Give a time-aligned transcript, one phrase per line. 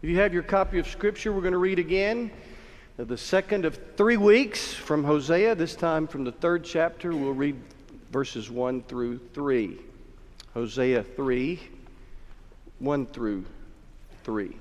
[0.00, 2.30] If you have your copy of Scripture, we're going to read again
[2.98, 5.56] the second of three weeks from Hosea.
[5.56, 7.56] This time from the third chapter, we'll read
[8.12, 9.76] verses 1 through 3.
[10.54, 11.60] Hosea 3,
[12.78, 13.44] 1 through
[14.22, 14.56] 3.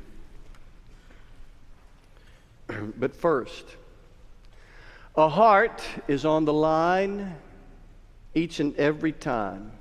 [2.98, 3.66] but first,
[5.16, 7.36] a heart is on the line
[8.34, 9.72] each and every time.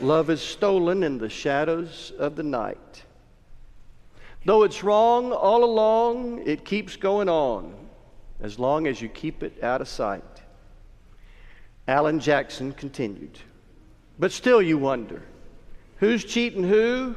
[0.00, 3.04] Love is stolen in the shadows of the night.
[4.44, 7.74] Though it's wrong all along, it keeps going on
[8.40, 10.24] as long as you keep it out of sight.
[11.86, 13.38] Alan Jackson continued.
[14.18, 15.22] But still, you wonder
[15.96, 17.14] who's cheating who,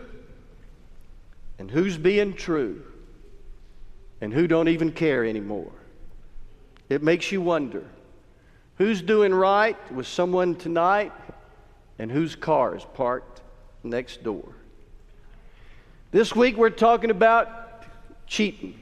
[1.58, 2.84] and who's being true,
[4.20, 5.72] and who don't even care anymore.
[6.90, 7.86] It makes you wonder
[8.78, 11.14] who's doing right with someone tonight,
[12.00, 13.42] and whose car is parked
[13.84, 14.56] next door.
[16.14, 17.50] This week we're talking about
[18.28, 18.80] cheating.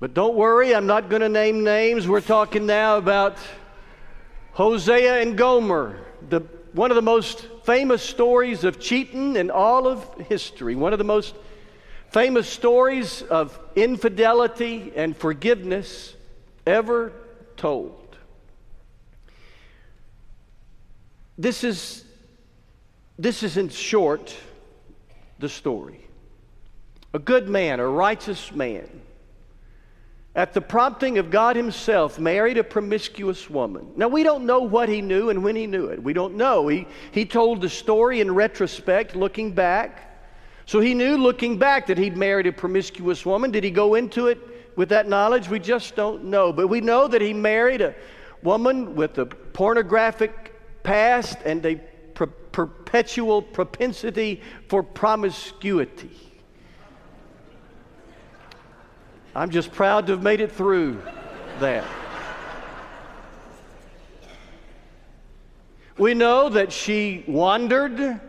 [0.00, 2.08] But don't worry, I'm not going to name names.
[2.08, 3.36] We're talking now about
[4.52, 5.98] Hosea and Gomer,
[6.30, 6.40] the,
[6.72, 11.04] one of the most famous stories of cheating in all of history, one of the
[11.04, 11.34] most
[12.08, 16.14] famous stories of infidelity and forgiveness
[16.66, 17.12] ever
[17.58, 18.16] told.
[21.36, 22.04] This is,
[23.18, 24.34] this is in short
[25.44, 26.00] the story.
[27.12, 28.88] A good man, a righteous man,
[30.34, 33.92] at the prompting of God Himself, married a promiscuous woman.
[33.94, 36.02] Now, we don't know what he knew and when he knew it.
[36.02, 36.66] We don't know.
[36.68, 40.18] He, he told the story in retrospect, looking back.
[40.64, 43.50] So he knew looking back that he'd married a promiscuous woman.
[43.50, 44.38] Did he go into it
[44.78, 45.50] with that knowledge?
[45.50, 46.54] We just don't know.
[46.54, 47.94] But we know that he married a
[48.42, 51.78] woman with a pornographic past and a
[52.54, 56.12] perpetual propensity for promiscuity.
[59.34, 61.02] I'm just proud to have made it through
[61.58, 61.84] that.
[65.98, 68.20] We know that she wandered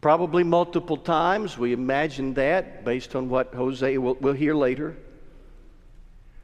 [0.00, 1.56] probably multiple times.
[1.56, 4.96] We imagine that based on what Hosea will, we'll hear later.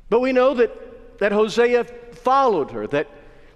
[0.08, 3.08] But we know that, that Hosea followed her, that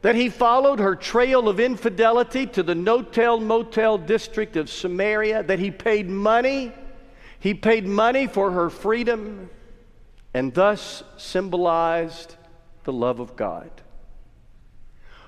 [0.05, 5.59] that he followed her trail of infidelity to the no-tell motel district of Samaria, that
[5.59, 6.73] he paid money,
[7.41, 9.49] he paid money for her freedom,
[10.35, 12.37] and thus symbolized
[12.83, 13.71] the love of God.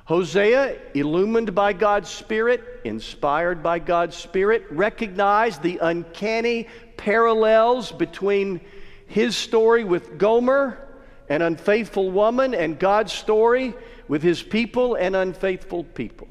[0.04, 8.60] Hosea, illumined by God's Spirit, inspired by God's Spirit, recognized the uncanny parallels between
[9.06, 10.85] his story with Gomer,
[11.28, 13.75] an unfaithful woman, and God's story
[14.09, 16.28] with his people and unfaithful people.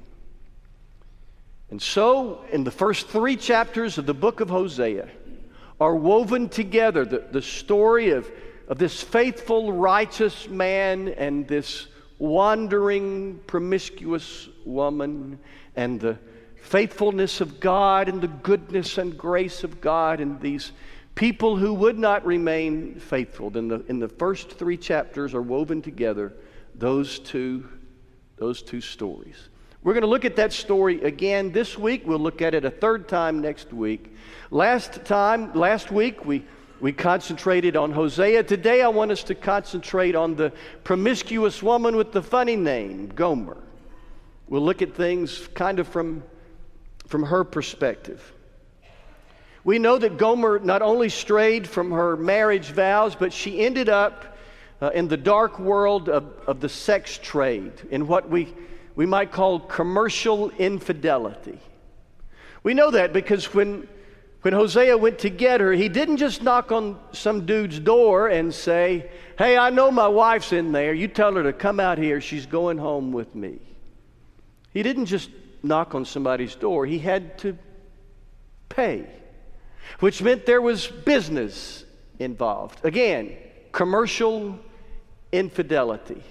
[1.70, 5.10] And so, in the first three chapters of the book of Hosea,
[5.80, 8.32] are woven together the, the story of,
[8.68, 15.38] of this faithful, righteous man and this wandering, promiscuous woman,
[15.76, 16.18] and the
[16.62, 20.72] faithfulness of God and the goodness and grace of God, and these
[21.16, 23.58] people who would not remain faithful.
[23.58, 26.34] In the, in the first three chapters are woven together
[26.76, 27.68] those two,
[28.36, 29.50] those two stories.
[29.82, 32.04] We're going to look at that story again this week.
[32.06, 34.14] We'll look at it a third time next week.
[34.52, 36.44] Last time, last week, we,
[36.82, 38.44] we concentrated on Hosea.
[38.44, 40.52] Today, I want us to concentrate on the
[40.84, 43.58] promiscuous woman with the funny name, Gomer.
[44.48, 46.24] We'll look at things kind of from,
[47.08, 48.34] from her perspective.
[49.66, 54.38] We know that Gomer not only strayed from her marriage vows, but she ended up
[54.80, 58.54] uh, in the dark world of, of the sex trade, in what we,
[58.96, 61.60] we might call commercial infidelity.
[62.62, 63.88] We know that because when,
[64.44, 68.54] when Hosea went to get her, he didn't just knock on some dude's door and
[68.54, 70.94] say, Hey, I know my wife's in there.
[70.94, 72.22] You tell her to come out here.
[72.22, 73.58] She's going home with me.
[74.74, 75.30] He didn't just
[75.64, 77.58] knock on somebody's door, he had to
[78.70, 79.08] pay,
[80.00, 81.86] which meant there was business
[82.20, 82.84] involved.
[82.84, 83.36] Again,
[83.72, 84.60] commercial
[85.32, 86.24] infidelity.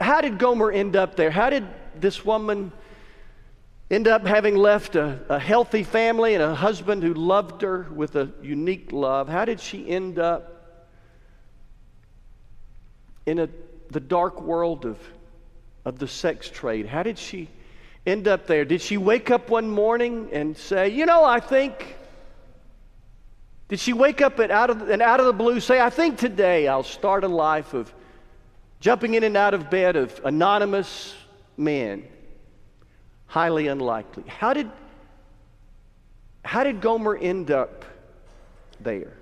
[0.00, 1.30] How did Gomer end up there?
[1.30, 1.66] How did
[1.98, 2.72] this woman
[3.90, 8.16] end up having left a, a, healthy family and a husband who loved her with
[8.16, 9.28] a unique love?
[9.28, 10.86] How did she end up
[13.24, 13.48] in a,
[13.90, 14.98] the dark world of,
[15.84, 16.86] of the sex trade?
[16.86, 17.48] How did she
[18.06, 18.64] end up there?
[18.64, 21.96] Did she wake up one morning and say, You know, I think
[23.68, 26.18] did she wake up and out, of, and out of the blue say, I think
[26.18, 27.92] today I'll start a life of
[28.78, 31.14] jumping in and out of bed of anonymous
[31.56, 32.04] men?
[33.26, 34.22] Highly unlikely.
[34.28, 34.70] How did,
[36.44, 37.84] how did Gomer end up
[38.78, 39.14] there?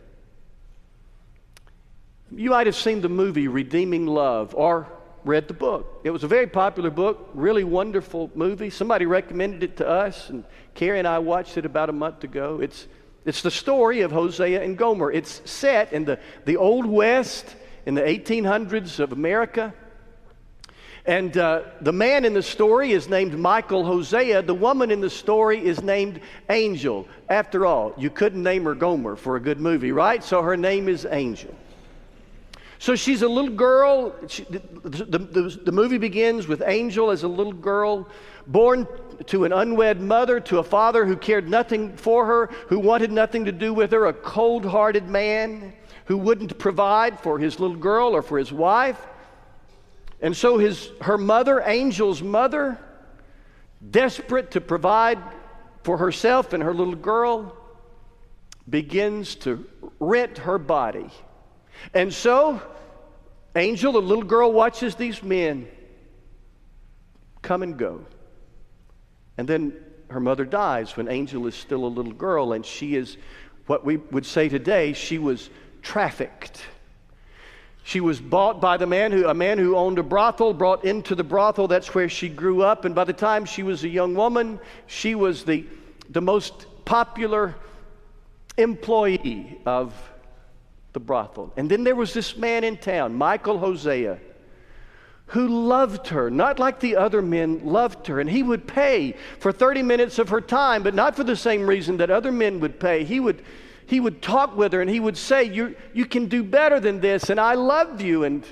[2.31, 4.87] You might have seen the movie Redeeming Love or
[5.25, 6.01] read the book.
[6.05, 8.71] It was a very popular book, really wonderful movie.
[8.71, 10.45] Somebody recommended it to us, and
[10.75, 12.61] Carrie and I watched it about a month ago.
[12.61, 12.87] It's,
[13.25, 15.11] it's the story of Hosea and Gomer.
[15.11, 17.57] It's set in the, the Old West
[17.87, 19.73] in the 1800s of America.
[21.07, 24.41] And uh, the man in the story is named Michael Hosea.
[24.43, 27.07] The woman in the story is named Angel.
[27.29, 30.25] After all, you couldn't name her Gomer for a good movie, right?
[30.25, 31.55] So her name is Angel.
[32.85, 34.15] So she's a little girl.
[34.29, 38.07] She, the, the, the, the movie begins with Angel as a little girl
[38.47, 38.87] born
[39.25, 43.47] to an unwed mother, to a father who cared nothing for her, who wanted nothing
[43.47, 45.73] to do with her, a cold hearted man
[46.05, 49.01] who wouldn't provide for his little girl or for his wife.
[50.21, 52.79] And so his, her mother, Angel's mother,
[53.91, 55.19] desperate to provide
[55.85, 57.57] for herself and her little girl,
[58.69, 59.65] begins to
[59.99, 61.09] rent her body.
[61.93, 62.63] And so,
[63.57, 65.69] Angel, the little girl, watches these men
[67.43, 68.05] come and go.
[69.37, 69.75] And then
[70.09, 73.17] her mother dies when Angel is still a little girl, and she is
[73.67, 75.51] what we would say today, she was
[75.83, 76.63] trafficked.
[77.83, 81.15] She was bought by the man who, a man who owned a brothel, brought into
[81.15, 81.69] the brothel.
[81.69, 82.87] That's where she grew up.
[82.87, 85.67] And by the time she was a young woman, she was the,
[86.09, 87.55] the most popular
[88.57, 89.95] employee of
[90.95, 91.53] the brothel.
[91.57, 94.19] And then there was this man in town, Michael Hosea,
[95.27, 98.21] who loved her, not like the other men loved her.
[98.21, 101.67] And he would pay for 30 minutes of her time, but not for the same
[101.67, 103.05] reason that other men would pay.
[103.05, 103.43] He would,
[103.87, 107.01] he would talk with her and he would say, you, you can do better than
[107.01, 108.25] this, and I love you.
[108.25, 108.45] And,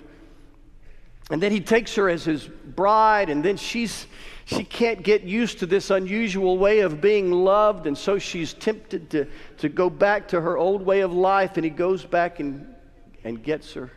[1.31, 4.07] and then he takes her as his bride, and then she's,
[4.57, 9.11] she can't get used to this unusual way of being loved, and so she's tempted
[9.11, 9.27] to,
[9.59, 12.67] to go back to her old way of life, and he goes back and,
[13.25, 13.91] and gets her.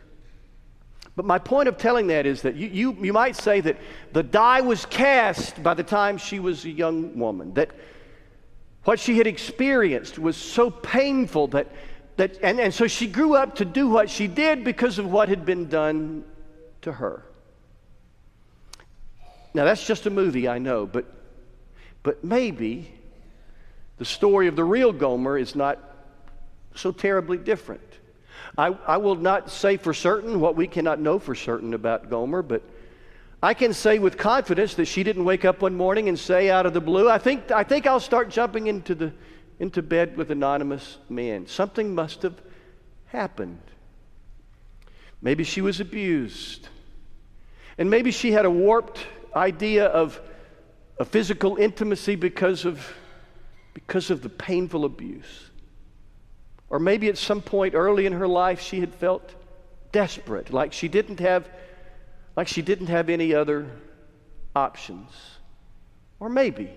[1.16, 3.78] But my point of telling that is that you, you, you might say that
[4.12, 7.70] the die was cast by the time she was a young woman, that
[8.84, 11.72] what she had experienced was so painful that,
[12.16, 15.28] that and, and so she grew up to do what she did because of what
[15.28, 16.24] had been done
[16.82, 17.24] to her.
[19.56, 21.06] Now, that's just a movie, I know, but,
[22.02, 22.92] but maybe
[23.96, 25.78] the story of the real Gomer is not
[26.74, 27.80] so terribly different.
[28.58, 32.42] I, I will not say for certain what we cannot know for certain about Gomer,
[32.42, 32.64] but
[33.42, 36.66] I can say with confidence that she didn't wake up one morning and say out
[36.66, 39.10] of the blue, I think, I think I'll start jumping into, the,
[39.58, 41.46] into bed with anonymous men.
[41.46, 42.34] Something must have
[43.06, 43.62] happened.
[45.22, 46.68] Maybe she was abused.
[47.78, 49.06] And maybe she had a warped
[49.36, 50.20] idea of
[50.98, 52.94] a physical intimacy because of,
[53.74, 55.50] because of the painful abuse.
[56.70, 59.34] Or maybe at some point early in her life, she had felt
[59.92, 61.48] desperate, like she didn't have,
[62.36, 63.70] like she didn't have any other
[64.54, 65.10] options.
[66.18, 66.70] Or maybe,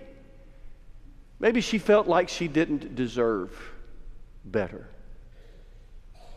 [1.38, 3.50] maybe she felt like she didn't deserve
[4.44, 4.86] better.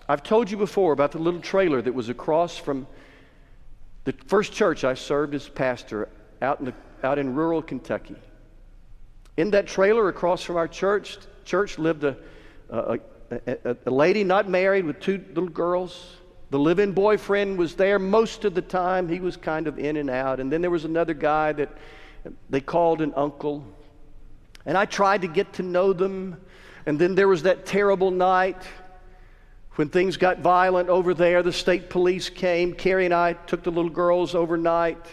[0.07, 2.87] I've told you before about the little trailer that was across from
[4.05, 6.09] the first church I served as pastor
[6.41, 6.73] out in, the,
[7.03, 8.15] out in rural Kentucky.
[9.37, 12.17] In that trailer across from our church, church lived a,
[12.69, 12.99] a,
[13.47, 16.17] a, a lady not married with two little girls.
[16.51, 19.07] The live in boyfriend was there most of the time.
[19.09, 20.39] He was kind of in and out.
[20.39, 21.75] And then there was another guy that
[22.49, 23.65] they called an uncle.
[24.65, 26.39] And I tried to get to know them.
[26.85, 28.61] And then there was that terrible night
[29.75, 31.41] when things got violent over there.
[31.43, 32.73] The state police came.
[32.73, 35.05] Carrie and I took the little girls overnight.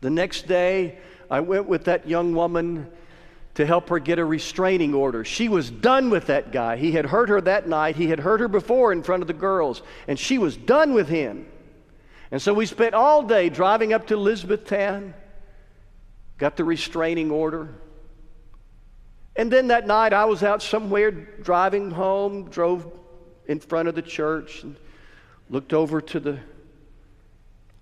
[0.00, 0.98] The next day,
[1.30, 2.90] I went with that young woman
[3.54, 5.24] to help her get a restraining order.
[5.24, 6.76] She was done with that guy.
[6.76, 7.96] He had hurt her that night.
[7.96, 11.08] He had hurt her before in front of the girls, and she was done with
[11.08, 11.46] him.
[12.30, 15.14] And so we spent all day driving up to Elizabethtown,
[16.36, 17.72] got the restraining order.
[19.36, 22.86] And then that night I was out somewhere driving home, drove
[23.48, 24.76] in front of the church, and
[25.48, 26.40] looked over to the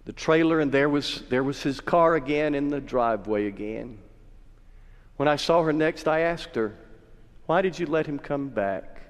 [0.05, 3.99] the trailer, and there was, there was his car again in the driveway again.
[5.17, 6.77] When I saw her next, I asked her,
[7.47, 9.01] Why did you let him come back?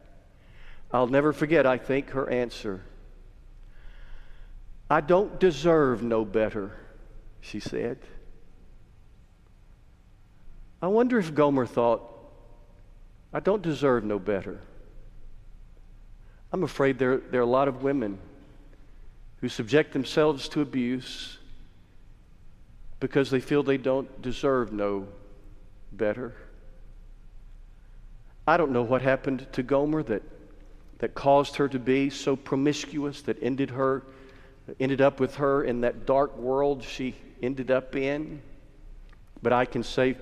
[0.93, 2.83] I'll never forget, I think, her answer.
[4.89, 6.77] I don't deserve no better,
[7.41, 7.99] she said.
[10.81, 12.03] I wonder if Gomer thought,
[13.33, 14.61] I don't deserve no better.
[16.55, 18.17] I'm afraid there, there are a lot of women
[19.41, 21.39] who subject themselves to abuse
[23.01, 25.09] because they feel they don't deserve no
[25.91, 26.33] better.
[28.47, 30.23] I don't know what happened to Gomer that,
[30.99, 34.05] that caused her to be so promiscuous that ended her
[34.79, 38.41] ended up with her in that dark world she ended up in.
[39.43, 40.17] But I can say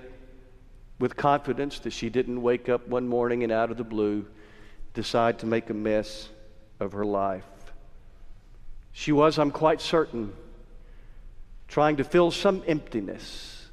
[0.97, 4.25] with confidence that she didn't wake up one morning and out of the blue
[4.93, 6.29] decide to make a mess
[6.79, 7.43] of her life.
[8.91, 10.33] She was, I'm quite certain,
[11.67, 13.67] trying to fill some emptiness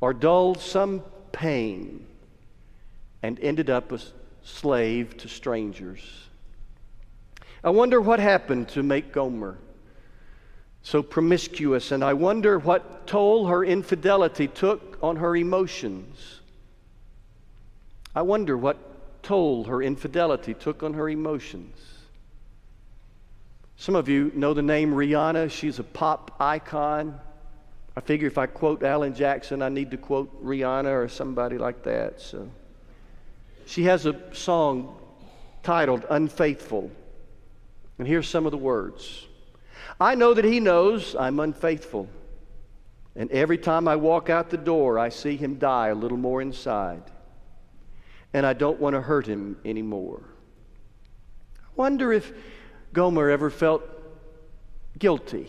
[0.00, 1.02] or dull some
[1.32, 2.06] pain
[3.22, 3.98] and ended up a
[4.42, 6.00] slave to strangers.
[7.64, 9.58] I wonder what happened to make Gomer
[10.82, 16.40] so promiscuous, and I wonder what toll her infidelity took on her emotions.
[18.14, 18.78] I wonder what
[19.22, 21.76] toll her infidelity took on her emotions.
[23.76, 25.50] Some of you know the name Rihanna.
[25.50, 27.20] She's a pop icon.
[27.96, 31.84] I figure if I quote Alan Jackson, I need to quote Rihanna or somebody like
[31.84, 32.20] that.
[32.20, 32.48] So
[33.66, 34.96] she has a song
[35.62, 36.90] titled Unfaithful.
[37.98, 39.26] And here's some of the words
[40.00, 42.08] I know that He knows I'm unfaithful.
[43.14, 46.40] And every time I walk out the door, I see Him die a little more
[46.40, 47.02] inside.
[48.32, 50.22] And I don't want to hurt Him anymore.
[51.56, 52.32] I wonder if
[52.92, 53.82] Gomer ever felt
[54.98, 55.48] guilty.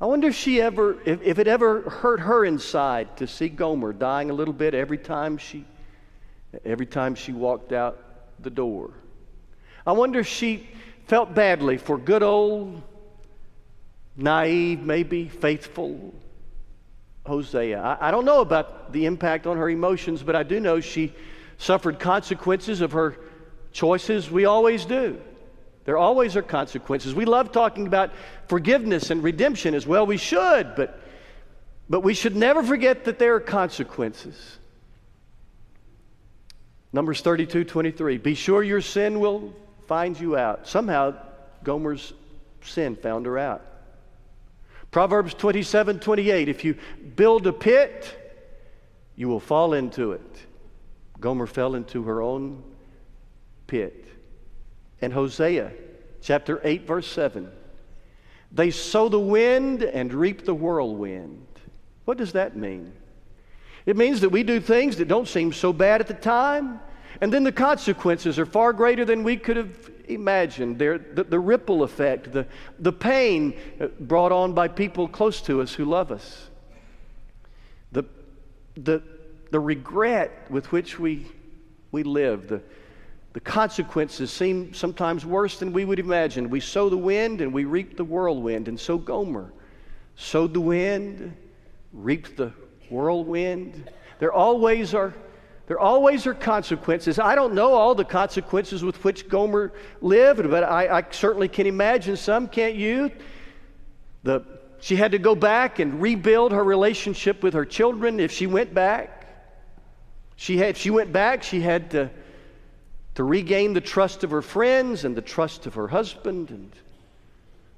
[0.00, 3.92] I wonder if she ever, if, if it ever hurt her inside to see Gomer
[3.92, 5.64] dying a little bit every time she,
[6.64, 7.98] every time she walked out
[8.40, 8.90] the door.
[9.86, 10.68] I wonder if she
[11.06, 12.82] felt badly for good old
[14.16, 16.14] naive, maybe faithful
[17.24, 17.80] Hosea.
[17.80, 21.12] I, I, don't know about the impact on her emotions, but I do know she
[21.58, 23.16] suffered consequences of her
[23.72, 24.30] choices.
[24.30, 25.20] We always do.
[25.84, 27.14] There always are consequences.
[27.14, 28.10] We love talking about
[28.48, 30.04] forgiveness and redemption as well.
[30.04, 31.00] We should, but,
[31.88, 34.58] but we should never forget that there are consequences.
[36.92, 38.18] Numbers 32 23.
[38.18, 39.54] Be sure your sin will
[39.86, 40.66] find you out.
[40.66, 41.14] Somehow,
[41.62, 42.12] Gomer's
[42.62, 43.64] sin found her out.
[44.90, 46.48] Proverbs 27 28.
[46.48, 46.76] If you
[47.14, 48.12] build a pit,
[49.14, 50.45] you will fall into it.
[51.20, 52.62] Gomer fell into her own
[53.66, 54.06] pit.
[55.00, 55.72] And Hosea
[56.22, 57.50] chapter 8, verse 7.
[58.52, 61.46] They sow the wind and reap the whirlwind.
[62.04, 62.92] What does that mean?
[63.84, 66.80] It means that we do things that don't seem so bad at the time,
[67.20, 70.78] and then the consequences are far greater than we could have imagined.
[70.78, 72.46] The, the ripple effect, the,
[72.78, 76.48] the pain uh, brought on by people close to us who love us,
[77.92, 78.04] the,
[78.76, 79.02] the,
[79.50, 81.26] the regret with which we,
[81.92, 82.62] we live, the,
[83.32, 86.50] the consequences seem sometimes worse than we would imagine.
[86.50, 88.68] We sow the wind and we reap the whirlwind.
[88.68, 89.52] And so Gomer
[90.16, 91.36] sowed the wind,
[91.92, 92.52] reaped the
[92.88, 93.90] whirlwind.
[94.18, 95.14] There always are
[95.66, 97.18] there always are consequences.
[97.18, 101.66] I don't know all the consequences with which Gomer lived, but I, I certainly can
[101.66, 103.10] imagine some, can't you?
[104.22, 104.44] The,
[104.80, 108.74] she had to go back and rebuild her relationship with her children if she went
[108.74, 109.25] back.
[110.36, 112.10] She had, if she went back, she had to,
[113.14, 116.50] to regain the trust of her friends and the trust of her husband.
[116.50, 116.72] And,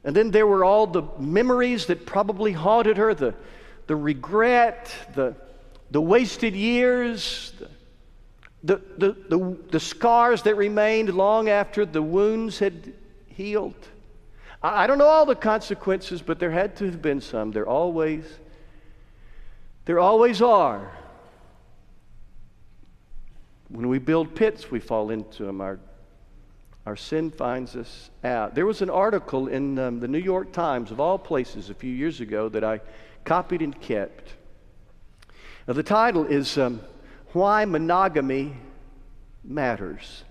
[0.05, 3.35] and then there were all the memories that probably haunted her the,
[3.87, 5.37] the regret, the,
[5.93, 7.53] the wasted years,
[8.65, 12.93] the, the, the, the, scars that remained long after the wounds had
[13.29, 13.89] healed.
[14.63, 17.53] I, I don't know all the consequences, but there had to have been some.
[17.53, 18.25] There always,
[19.85, 20.98] there always are.
[23.69, 25.61] When we build pits, we fall into them.
[25.61, 25.79] Our,
[26.87, 28.55] our sin finds us out.
[28.55, 31.93] There was an article in um, the New York Times, of all places, a few
[31.93, 32.81] years ago that I
[33.25, 34.35] copied and kept.
[35.67, 36.81] Now, the title is um,
[37.33, 38.55] why monogamy
[39.45, 40.25] matters.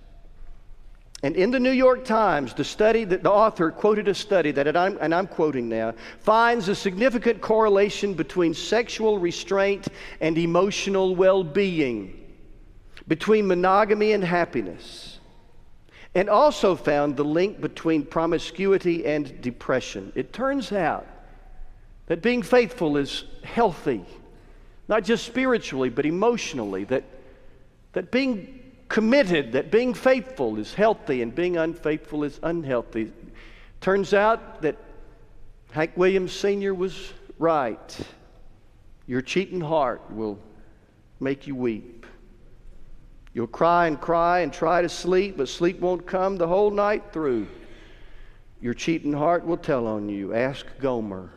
[1.24, 4.78] And in the New York Times, the study that the author quoted a study that,
[4.78, 9.88] I'm, and I'm quoting now, finds a significant correlation between sexual restraint
[10.22, 12.17] and emotional well being,
[13.08, 15.20] between monogamy and happiness,
[16.16, 20.12] and also found the link between promiscuity and depression.
[20.16, 21.08] It turns out
[22.08, 24.06] that being faithful is healthy
[24.88, 27.04] not just spiritually, but emotionally, that,
[27.94, 33.12] that being committed, that being faithful is healthy and being unfaithful is unhealthy.
[33.82, 34.78] Turns out that
[35.72, 36.74] Hank Williams Sr.
[36.74, 37.98] was right.
[39.08, 40.40] Your cheating heart will
[41.20, 41.97] make you weep.
[43.38, 47.14] You'll cry and cry and try to sleep, but sleep won't come the whole night
[47.14, 47.46] through.
[48.60, 50.34] Your cheating heart will tell on you.
[50.34, 51.30] Ask Gomer.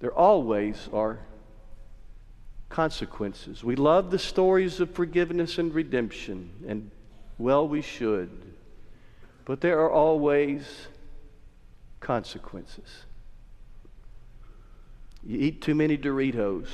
[0.00, 1.18] There always are
[2.68, 3.64] consequences.
[3.64, 6.90] We love the stories of forgiveness and redemption, and
[7.38, 8.28] well, we should.
[9.46, 10.88] But there are always
[12.00, 13.06] consequences.
[15.24, 16.68] You eat too many Doritos.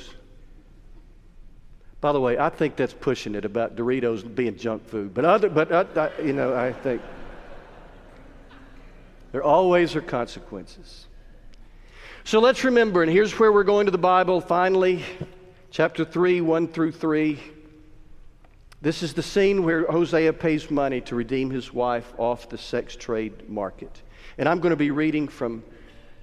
[1.99, 5.13] By the way, I think that's pushing it about Doritos being junk food.
[5.13, 7.01] But other, but uh, you know, I think
[9.31, 11.07] there always are consequences.
[12.23, 15.03] So let's remember, and here's where we're going to the Bible finally,
[15.71, 17.39] chapter 3, 1 through 3.
[18.81, 22.95] This is the scene where Hosea pays money to redeem his wife off the sex
[22.95, 24.03] trade market.
[24.37, 25.63] And I'm going to be reading from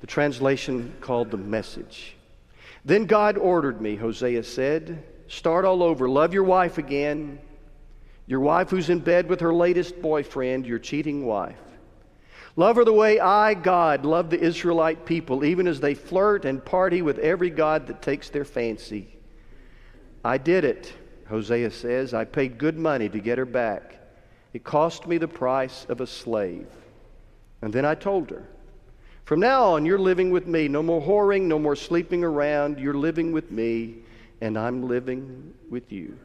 [0.01, 2.17] the translation called The Message.
[2.85, 6.09] Then God ordered me, Hosea said, start all over.
[6.09, 7.39] Love your wife again.
[8.27, 11.59] Your wife who's in bed with her latest boyfriend, your cheating wife.
[12.57, 16.65] Love her the way I, God, love the Israelite people, even as they flirt and
[16.65, 19.09] party with every God that takes their fancy.
[20.25, 20.93] I did it,
[21.29, 22.15] Hosea says.
[22.15, 23.97] I paid good money to get her back.
[24.53, 26.69] It cost me the price of a slave.
[27.61, 28.47] And then I told her,
[29.25, 30.69] From now on, you're living with me.
[30.69, 32.79] No more whoring, no more sleeping around.
[32.79, 33.97] You're living with me,
[34.45, 36.19] and I'm living with you.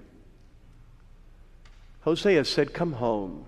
[2.02, 3.46] Hosea said, Come home.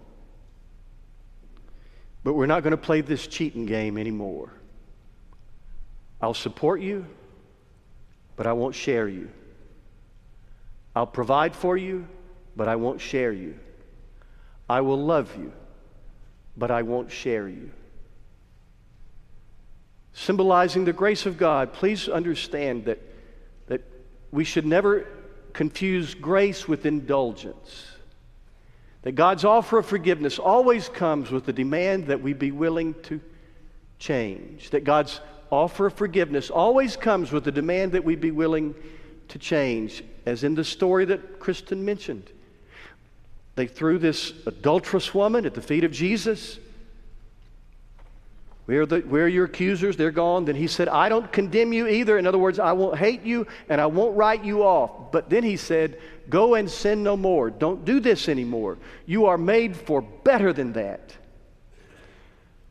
[2.24, 4.54] But we're not going to play this cheating game anymore.
[6.22, 7.06] I'll support you,
[8.38, 9.30] but I won't share you.
[10.96, 12.08] I'll provide for you,
[12.56, 13.60] but I won't share you.
[14.70, 15.52] I will love you,
[16.56, 17.72] but I won't share you.
[20.14, 23.00] Symbolizing the grace of God, please understand that,
[24.32, 25.08] we should never
[25.54, 27.88] confuse grace with indulgence.
[29.04, 33.20] That God's offer of forgiveness always comes with the demand that we be willing to
[34.00, 34.70] change.
[34.70, 35.20] That God's
[35.52, 38.76] offer of forgiveness always comes with the demand that we be willing
[39.30, 42.30] to change, as in the story that Kristen mentioned.
[43.56, 46.58] They threw this adulterous woman at the feet of Jesus.
[48.72, 49.98] Where, the, where your accusers?
[49.98, 50.46] They're gone.
[50.46, 52.18] Then he said, I don't condemn you either.
[52.18, 55.12] In other words, I won't hate you and I won't write you off.
[55.12, 57.50] But then he said, Go and sin no more.
[57.50, 58.78] Don't do this anymore.
[59.06, 61.18] You are made for better than that.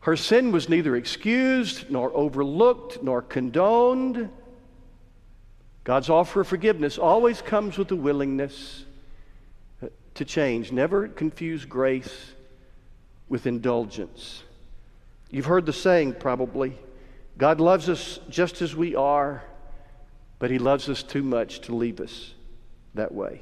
[0.01, 4.31] Her sin was neither excused, nor overlooked, nor condoned.
[5.85, 8.87] God's offer of forgiveness always comes with a willingness
[10.15, 10.73] to change.
[10.73, 12.33] Never confuse grace
[13.29, 14.45] with indulgence.
[15.31, 16.77] You've heard the saying probably
[17.39, 19.43] God loves us just as we are,
[20.39, 22.35] but He loves us too much to leave us
[22.95, 23.41] that way.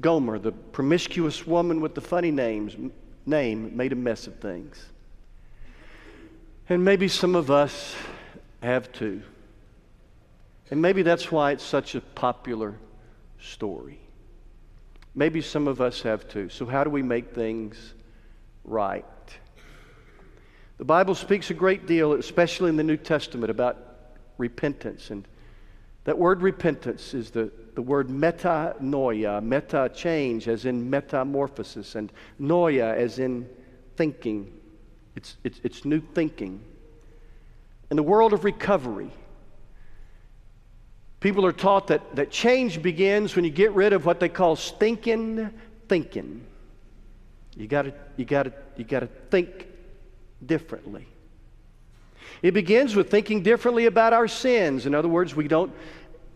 [0.00, 2.76] Gomer, the promiscuous woman with the funny names,
[3.24, 4.84] name, made a mess of things.
[6.68, 7.94] And maybe some of us
[8.62, 9.22] have too.
[10.70, 12.74] And maybe that's why it's such a popular
[13.40, 13.98] story.
[15.14, 16.48] Maybe some of us have too.
[16.48, 17.94] So, how do we make things
[18.64, 19.04] right?
[20.80, 23.76] The Bible speaks a great deal, especially in the New Testament, about
[24.38, 25.10] repentance.
[25.10, 25.28] And
[26.04, 32.96] that word repentance is the, the word metanoia, meta change, as in metamorphosis, and noia,
[32.96, 33.46] as in
[33.96, 34.58] thinking.
[35.16, 36.64] It's, it's, it's new thinking.
[37.90, 39.10] In the world of recovery,
[41.20, 44.56] people are taught that, that change begins when you get rid of what they call
[44.56, 45.50] stinking
[45.90, 46.42] thinking.
[47.54, 49.66] You gotta, you gotta, you gotta think
[50.44, 51.06] differently.
[52.42, 54.86] It begins with thinking differently about our sins.
[54.86, 55.72] In other words, we don't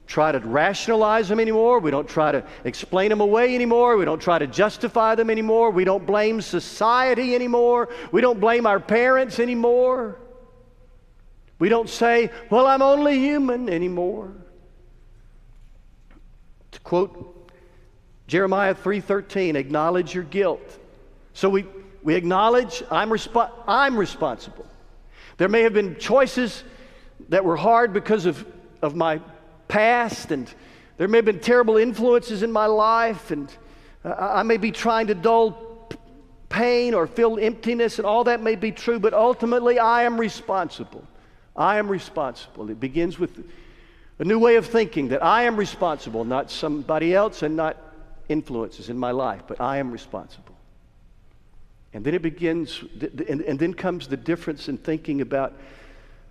[0.07, 1.79] try to rationalize them anymore.
[1.79, 3.97] We don't try to explain them away anymore.
[3.97, 5.71] We don't try to justify them anymore.
[5.71, 7.88] We don't blame society anymore.
[8.12, 10.19] We don't blame our parents anymore.
[11.59, 14.33] We don't say, well, I'm only human anymore.
[16.73, 17.51] To quote
[18.27, 20.79] Jeremiah 3:13, acknowledge your guilt.
[21.33, 21.64] So we
[22.05, 24.67] we acknowledge I'm, resp- I'm responsible.
[25.38, 26.62] There may have been choices
[27.31, 28.47] that were hard because of,
[28.83, 29.21] of my
[29.67, 30.53] past, and
[30.99, 33.51] there may have been terrible influences in my life, and
[34.05, 35.88] uh, I may be trying to dull
[36.51, 41.03] pain or fill emptiness, and all that may be true, but ultimately I am responsible.
[41.57, 42.71] I am responsible.
[42.71, 43.45] It begins with
[44.19, 47.77] a new way of thinking that I am responsible, not somebody else and not
[48.29, 50.54] influences in my life, but I am responsible.
[51.95, 52.83] And then it begins,
[53.29, 55.55] and, and then comes the difference in thinking about,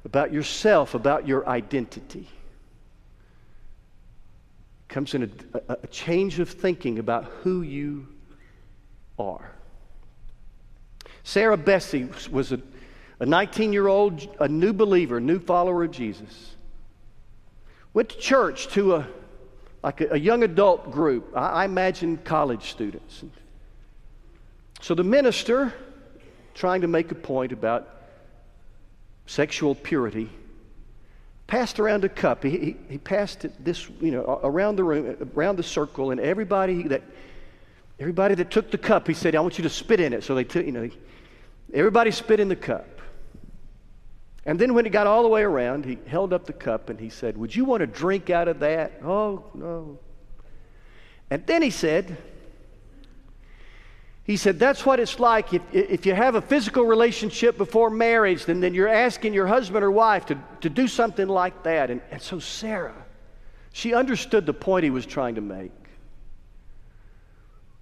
[0.04, 2.28] about yourself, about your identity.
[4.89, 8.08] Comes in a, a, a change of thinking about who you
[9.17, 9.52] are.
[11.23, 12.62] Sarah Bessey was a,
[13.21, 16.56] a 19 year old, a new believer, new follower of Jesus.
[17.93, 19.08] Went to church to a
[19.82, 21.32] like a, a young adult group.
[21.36, 23.23] I, I imagine college students.
[24.83, 25.73] So the minister,
[26.53, 27.87] trying to make a point about
[29.27, 30.29] sexual purity,
[31.47, 32.43] passed around a cup.
[32.43, 36.19] He, he, he, passed it this, you know, around the room, around the circle, and
[36.19, 37.01] everybody that,
[37.97, 40.35] everybody that took the cup, he said, "I want you to spit in it." So
[40.35, 40.89] they took, you know,
[41.73, 42.99] everybody spit in the cup.
[44.45, 46.99] And then when he got all the way around, he held up the cup and
[46.99, 49.97] he said, "Would you want to drink out of that?" Oh no.
[51.29, 52.17] And then he said,
[54.25, 55.53] he said, That's what it's like.
[55.53, 59.83] If, if you have a physical relationship before marriage, then, then you're asking your husband
[59.83, 61.91] or wife to, to do something like that.
[61.91, 63.05] And, and so Sarah,
[63.73, 65.71] she understood the point he was trying to make.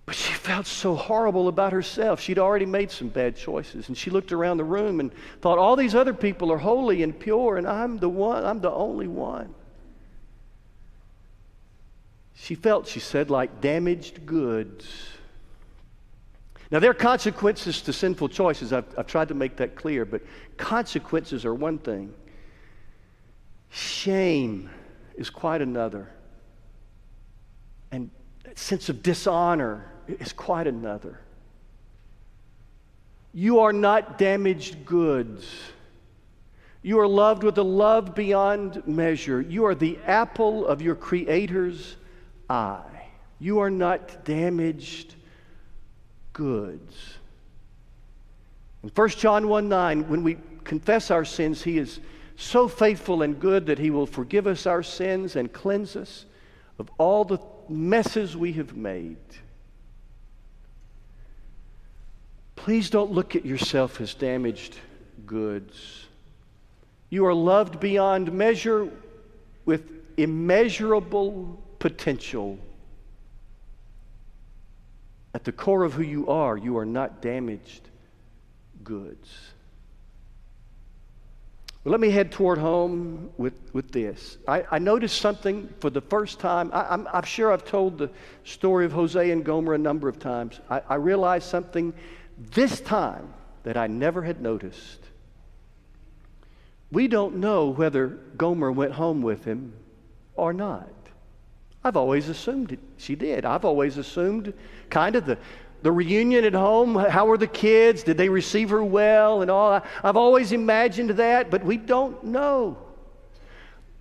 [0.07, 2.19] But she felt so horrible about herself.
[2.19, 3.87] She'd already made some bad choices.
[3.87, 7.17] And she looked around the room and thought, All these other people are holy and
[7.17, 9.53] pure, and I'm the one, I'm the only one.
[12.33, 15.10] She felt, she said, like damaged goods
[16.71, 18.71] now, there are consequences to sinful choices.
[18.71, 20.21] I've, I've tried to make that clear, but
[20.55, 22.13] consequences are one thing,
[23.69, 24.69] shame
[25.15, 26.09] is quite another.
[27.91, 28.09] And
[28.45, 31.19] that sense of dishonor is quite another.
[33.33, 35.45] You are not damaged goods.
[36.81, 39.41] You are loved with a love beyond measure.
[39.41, 41.97] You are the apple of your Creator's
[42.49, 43.09] eye.
[43.39, 45.15] You are not damaged
[46.33, 47.15] goods.
[48.83, 51.99] In 1 John 1 9, when we confess our sins, He is
[52.35, 56.25] so faithful and good that He will forgive us our sins and cleanse us
[56.79, 57.39] of all the
[57.69, 59.17] messes we have made.
[62.55, 64.75] Please don't look at yourself as damaged
[65.25, 66.05] goods.
[67.09, 68.89] You are loved beyond measure
[69.65, 69.83] with
[70.17, 72.59] immeasurable potential.
[75.33, 77.89] At the core of who you are, you are not damaged
[78.83, 79.29] goods.
[81.83, 84.37] Well, let me head toward home with, with this.
[84.47, 86.69] I, I noticed something for the first time.
[86.73, 88.09] I, am I'm sure I've told the
[88.43, 90.59] story of Hosea and Gomer a number of times.
[90.69, 91.93] I, I realized something
[92.37, 94.99] this time that I never had noticed.
[96.91, 99.73] We don't know whether Gomer went home with him
[100.35, 100.89] or not.
[101.83, 103.45] I've always assumed it, she did.
[103.45, 104.53] I've always assumed
[104.89, 105.37] kind of the,
[105.81, 106.95] the reunion at home.
[106.95, 108.03] How were the kids?
[108.03, 109.81] Did they receive her well and all?
[110.03, 112.77] I've always imagined that, but we don't know.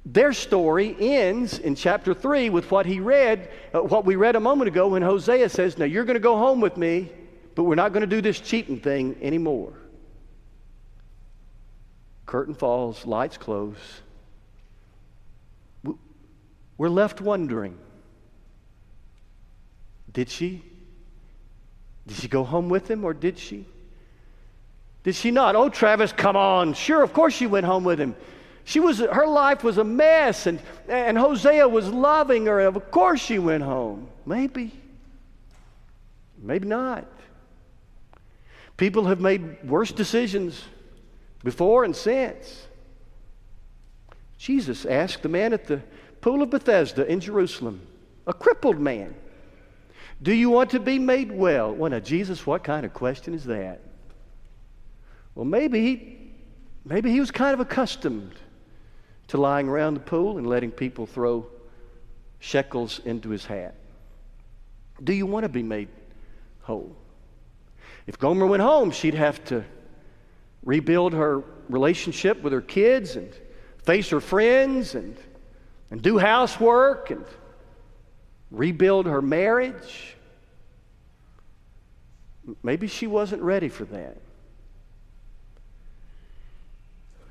[0.05, 4.41] Their story ends in chapter 3 with what he read, uh, what we read a
[4.41, 7.11] moment ago when Hosea says, Now you're going to go home with me,
[7.55, 9.75] but we're not going to do this cheating thing anymore.
[12.25, 13.77] Curtain falls, lights close.
[16.81, 17.77] We're left wondering
[20.11, 20.63] did she?
[22.07, 23.67] Did she go home with him or did she?
[25.03, 25.57] Did she not?
[25.57, 26.73] Oh, Travis, come on.
[26.73, 28.17] Sure, of course she went home with him.
[28.65, 32.61] She was, her life was a mess, and, and Hosea was loving her.
[32.61, 34.09] Of course she went home.
[34.25, 34.73] Maybe.
[36.39, 37.07] Maybe not.
[38.79, 40.65] People have made worse decisions
[41.45, 42.67] before and since.
[44.39, 45.83] Jesus asked the man at the
[46.21, 47.81] pool of Bethesda in Jerusalem,
[48.27, 49.15] a crippled man.
[50.23, 51.73] Do you want to be made well?
[51.73, 53.81] Well, now, Jesus, what kind of question is that?
[55.35, 56.33] Well, maybe he,
[56.85, 58.35] maybe he was kind of accustomed
[59.29, 61.47] to lying around the pool and letting people throw
[62.41, 63.75] shekels into his hat.
[65.03, 65.89] Do you want to be made
[66.63, 66.95] whole?
[68.07, 69.65] If Gomer went home, she'd have to
[70.65, 73.33] rebuild her relationship with her kids and
[73.85, 75.17] face her friends and
[75.91, 77.25] and do housework and
[78.51, 80.17] rebuild her marriage.
[82.63, 84.17] Maybe she wasn't ready for that.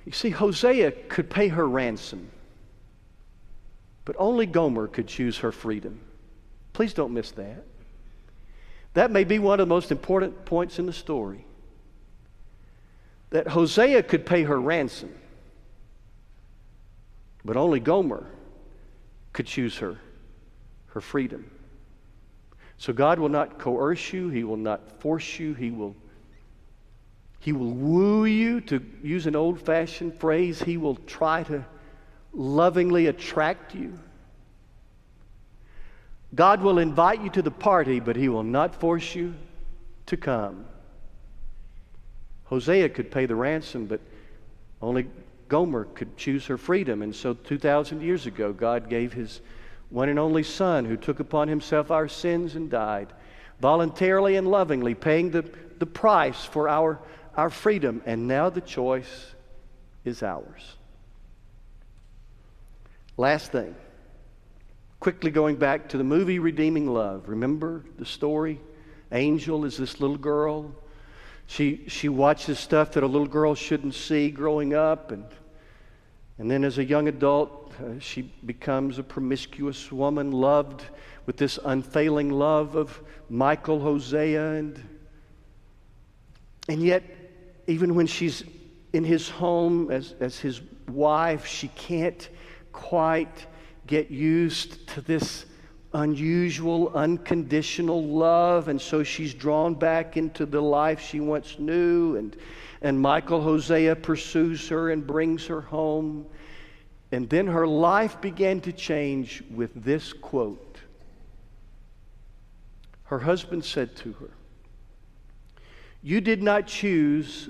[0.06, 2.32] You see, Hosea could pay her ransom,
[4.06, 6.00] but only Gomer could choose her freedom.
[6.74, 7.64] Please don't miss that.
[8.94, 11.46] That may be one of the most important points in the story.
[13.30, 15.14] That Hosea could pay her ransom,
[17.46, 18.26] but only Gomer
[19.34, 19.98] could choose her,
[20.88, 21.50] her freedom.
[22.78, 25.96] So God will not coerce you, He will not force you, He will.
[27.40, 30.62] He will woo you, to use an old fashioned phrase.
[30.62, 31.66] He will try to
[32.34, 33.98] lovingly attract you.
[36.36, 39.36] God will invite you to the party, but He will not force you
[40.06, 40.66] to come.
[42.46, 44.02] Hosea could pay the ransom, but
[44.82, 45.08] only
[45.50, 47.02] Gomer could choose her freedom.
[47.02, 49.42] And so 2,000 years ago, God gave his
[49.90, 53.12] one and only Son who took upon himself our sins and died,
[53.60, 55.44] voluntarily and lovingly, paying the,
[55.80, 57.00] the price for our,
[57.36, 58.02] our freedom.
[58.06, 59.34] And now the choice
[60.06, 60.76] is ours.
[63.18, 63.76] Last thing,
[65.00, 67.28] quickly going back to the movie Redeeming Love.
[67.28, 68.62] Remember the story?
[69.12, 70.72] Angel is this little girl.
[71.48, 75.26] She, she watches stuff that a little girl shouldn't see growing up, and,
[76.40, 80.86] and then as a young adult, uh, she becomes a promiscuous woman, loved
[81.26, 84.54] with this unfailing love of Michael Hosea.
[84.54, 84.82] And,
[86.70, 87.04] and yet,
[87.68, 88.44] even when she's
[88.94, 92.30] in his home as, as his wife, she can't
[92.72, 93.46] quite
[93.86, 95.46] get used to this
[95.94, 102.16] unusual, unconditional love, and so she's drawn back into the life she once knew.
[102.16, 102.38] And,
[102.82, 106.26] and Michael Hosea pursues her and brings her home.
[107.12, 110.80] And then her life began to change with this quote.
[113.06, 114.30] Her husband said to her,
[116.02, 117.50] You did not choose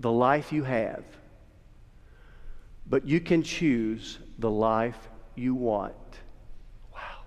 [0.00, 1.04] the life you have,
[2.86, 5.94] but you can choose the life you want.
[6.92, 7.22] Wow.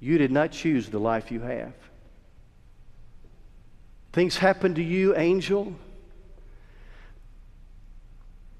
[0.00, 1.74] You did not choose the life you have.
[4.18, 5.72] Things happen to you, angel,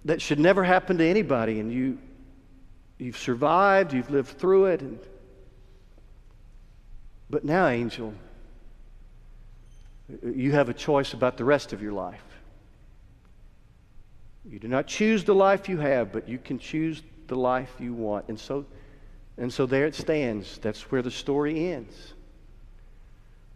[0.04, 1.98] that should never happen to anybody, and you,
[2.96, 4.82] you've survived, you've lived through it.
[4.82, 5.00] And,
[7.28, 8.14] but now, angel,
[10.24, 12.22] you have a choice about the rest of your life.
[14.48, 17.94] You do not choose the life you have, but you can choose the life you
[17.94, 18.28] want.
[18.28, 18.64] And so,
[19.36, 20.58] and so there it stands.
[20.58, 22.14] That's where the story ends.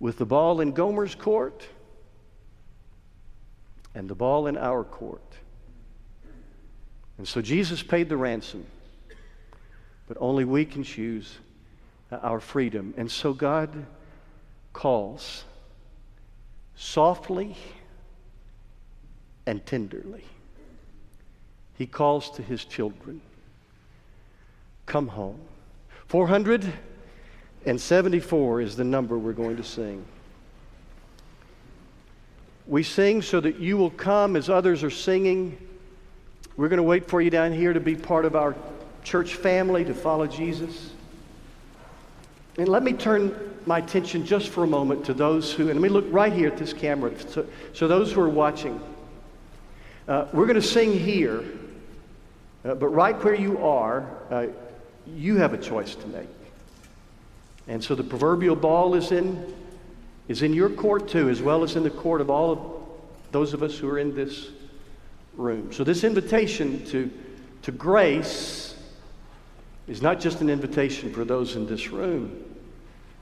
[0.00, 1.64] With the ball in Gomer's court
[3.94, 5.20] and the ball in our court.
[7.18, 8.66] And so Jesus paid the ransom,
[10.08, 11.38] but only we can choose
[12.10, 12.94] uh, our freedom.
[12.96, 13.86] And so God
[14.72, 15.44] calls
[16.74, 17.56] softly
[19.46, 20.24] and tenderly.
[21.76, 23.20] He calls to his children,
[24.86, 25.38] Come home.
[26.06, 30.04] 474 is the number we're going to sing.
[32.66, 35.58] We sing so that you will come as others are singing.
[36.56, 38.54] We're going to wait for you down here to be part of our
[39.02, 40.90] church family, to follow Jesus.
[42.58, 43.34] And let me turn
[43.66, 46.48] my attention just for a moment to those who, and let me look right here
[46.48, 48.80] at this camera, so, so those who are watching.
[50.06, 51.44] Uh, we're going to sing here,
[52.64, 54.46] uh, but right where you are, uh,
[55.06, 56.28] you have a choice to make.
[57.68, 59.54] And so the proverbial ball is in,
[60.32, 62.58] is in your court too, as well as in the court of all of
[63.32, 64.48] those of us who are in this
[65.36, 65.70] room.
[65.70, 67.10] So this invitation to,
[67.62, 68.74] to grace
[69.86, 72.44] is not just an invitation for those in this room,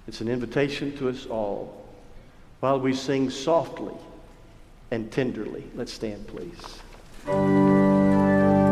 [0.07, 1.85] it's an invitation to us all.
[2.61, 3.95] While we sing softly
[4.93, 7.80] and tenderly, let's stand, please.